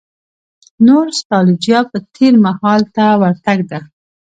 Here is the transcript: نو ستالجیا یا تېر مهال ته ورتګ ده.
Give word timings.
نو 0.85 0.97
ستالجیا 1.19 1.79
یا 1.93 1.99
تېر 2.15 2.33
مهال 2.45 2.81
ته 2.95 3.05
ورتګ 3.21 3.57
ده. 3.69 3.79